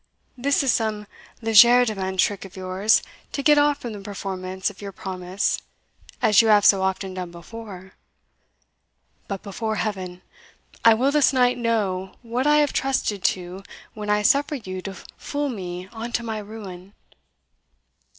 [0.35, 1.05] this is some
[1.43, 5.61] legerdemain trick of yours to get off from the performance of your promise,
[6.23, 7.93] as you have so often done before.
[9.27, 10.23] But, before Heaven!
[10.83, 13.61] I will this night know what I have trusted to
[13.93, 16.95] when I suffered you to fool me on to my ruin!